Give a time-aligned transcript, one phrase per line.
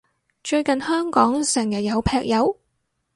[0.43, 2.57] 最近香港成日有劈友？